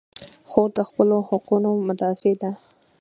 [0.49, 2.51] خور د خپلو حقونو مدافع ده.